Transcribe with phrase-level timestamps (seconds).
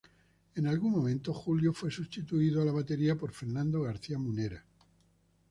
[0.55, 4.65] En algún momento, Julio fue sustituido a la batería por Fernando García Munera.